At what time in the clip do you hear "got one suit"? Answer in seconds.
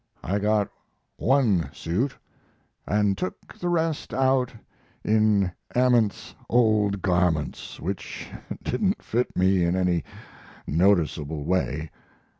0.39-2.17